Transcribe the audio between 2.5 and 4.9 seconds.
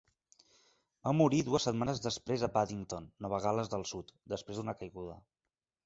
Paddington, Nova Gal·les del Sud, després d'una